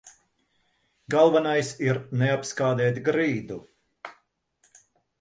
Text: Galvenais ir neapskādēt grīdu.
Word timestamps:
Galvenais 1.15 1.69
ir 1.89 2.01
neapskādēt 2.23 3.01
grīdu. 3.13 3.63